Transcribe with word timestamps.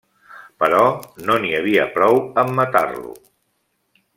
Però 0.63 0.79
no 1.27 1.35
n’hi 1.43 1.53
havia 1.59 1.85
prou 1.99 2.17
amb 2.45 2.57
matar-lo. 2.61 3.15